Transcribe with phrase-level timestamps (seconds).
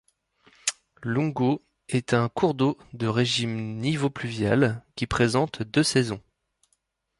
[1.03, 6.23] L'Oungo est un cours d'eau de régime nivo-pluvial qui présente deux saisons.